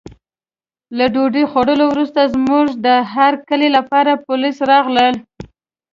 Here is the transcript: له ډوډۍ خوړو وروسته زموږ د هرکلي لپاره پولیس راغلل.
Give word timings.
له 0.97 1.05
ډوډۍ 1.13 1.43
خوړو 1.51 1.85
وروسته 1.89 2.31
زموږ 2.33 2.67
د 2.85 2.87
هرکلي 3.13 3.69
لپاره 3.77 4.21
پولیس 4.27 4.57
راغلل. 4.71 5.15